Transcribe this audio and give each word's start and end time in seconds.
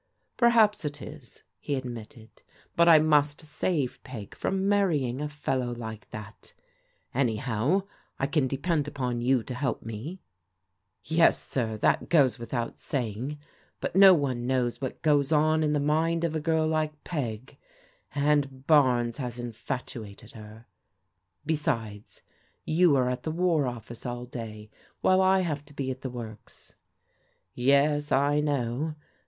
"Perhaps 0.37 0.83
it 0.83 0.99
is," 0.99 1.43
he 1.59 1.75
admitted," 1.75 2.41
but 2.75 2.89
I 2.89 2.97
must 2.97 3.41
save 3.41 4.01
Peg 4.03 4.13
92 4.13 4.19
PBODIGAL 4.19 4.29
DAUGHTEBS 4.29 4.41
from 4.41 4.67
marrying 4.67 5.21
a 5.21 5.29
fellow 5.29 5.75
like 5.75 6.09
that 6.09 6.53
Anyhow 7.13 7.83
I 8.17 8.25
can 8.25 8.47
de 8.47 8.57
pend 8.57 8.87
upon 8.87 9.21
you 9.21 9.43
to 9.43 9.53
help 9.53 9.83
me?"" 9.83 10.19
Yes, 11.03 11.39
sir, 11.39 11.77
that 11.77 12.09
goes 12.09 12.39
without 12.39 12.79
saying; 12.79 13.37
but 13.79 13.95
no 13.95 14.15
one 14.15 14.47
knows 14.47 14.81
what 14.81 15.03
goes 15.03 15.31
on 15.31 15.61
in 15.61 15.73
the 15.73 15.79
mind 15.79 16.23
of 16.23 16.35
a 16.35 16.39
girl 16.39 16.65
like 16.67 17.03
Peg, 17.03 17.59
and 18.15 18.65
Barnes 18.65 19.17
has 19.17 19.37
infatuated 19.37 20.31
her. 20.31 20.65
Besides, 21.45 22.23
you 22.65 22.95
are 22.95 23.11
at 23.11 23.21
the 23.21 23.29
War 23.29 23.67
Office 23.67 24.07
all 24.07 24.25
day, 24.25 24.71
while 25.01 25.21
I 25.21 25.41
have 25.41 25.63
to 25.65 25.75
be 25.75 25.91
at 25.91 26.01
the 26.01 26.09
works."" 26.09 26.73
Yes, 27.53 28.11
I 28.11 28.39
know. 28.39 28.95